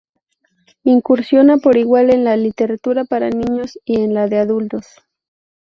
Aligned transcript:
Incursiona 0.83 1.57
por 1.57 1.77
igual 1.77 2.09
en 2.11 2.23
la 2.23 2.35
literatura 2.35 3.03
para 3.05 3.29
niños 3.29 3.77
y 3.85 4.01
en 4.01 4.15
la 4.15 4.27
de 4.27 4.39
adultos. 4.39 4.87